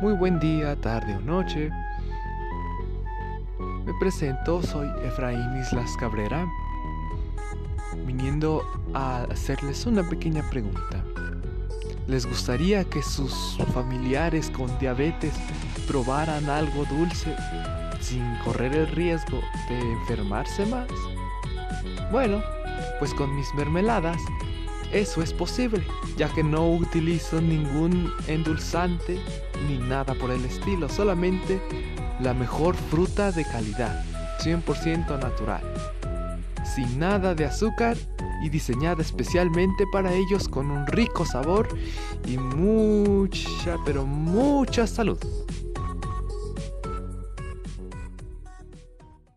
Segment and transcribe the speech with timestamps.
[0.00, 1.70] Muy buen día, tarde o noche.
[3.84, 6.48] Me presento, soy Efraín Islas Cabrera,
[8.06, 11.04] viniendo a hacerles una pequeña pregunta.
[12.06, 15.34] ¿Les gustaría que sus familiares con diabetes
[15.86, 17.36] probaran algo dulce
[18.00, 19.38] sin correr el riesgo
[19.68, 20.88] de enfermarse más?
[22.10, 22.42] Bueno,
[22.98, 24.18] pues con mis mermeladas
[24.92, 25.82] eso es posible,
[26.16, 29.20] ya que no utilizo ningún endulzante
[29.68, 31.60] ni nada por el estilo, solamente
[32.20, 34.04] la mejor fruta de calidad,
[34.40, 35.62] 100% natural,
[36.64, 37.96] sin nada de azúcar
[38.42, 41.68] y diseñada especialmente para ellos con un rico sabor
[42.26, 45.18] y mucha, pero mucha salud.